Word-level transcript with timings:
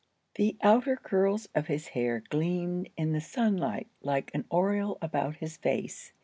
The 0.33 0.57
outer 0.63 0.95
curls 0.95 1.47
of 1.53 1.67
his 1.67 1.89
hair 1.89 2.23
gleamed 2.31 2.89
in 2.97 3.11
the 3.13 3.21
sunlight 3.21 3.87
like 4.01 4.31
an 4.33 4.45
aureole 4.49 4.97
about 4.99 5.35
his 5.35 5.57
face. 5.57 6.11